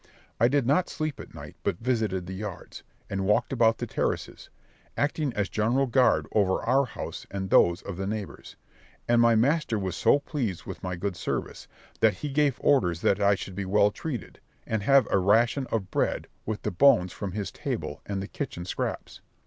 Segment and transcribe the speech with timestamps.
[0.39, 4.49] I did not sleep at night, but visited the yards, and walked about the terraces,
[4.97, 8.55] acting as general guard over our own house and those of the neighbours;
[9.07, 11.67] and my master was so pleased with my good service,
[11.99, 16.25] that he gave orders I should be well treated, and have a ration of bread,
[16.47, 19.21] with the bones from his table, and the kitchen scraps.